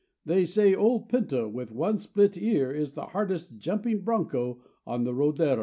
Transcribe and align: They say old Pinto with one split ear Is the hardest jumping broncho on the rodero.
They 0.25 0.47
say 0.47 0.73
old 0.73 1.09
Pinto 1.09 1.47
with 1.47 1.71
one 1.71 1.99
split 1.99 2.35
ear 2.35 2.71
Is 2.71 2.95
the 2.95 3.05
hardest 3.05 3.59
jumping 3.59 4.01
broncho 4.01 4.59
on 4.83 5.03
the 5.03 5.13
rodero. 5.13 5.59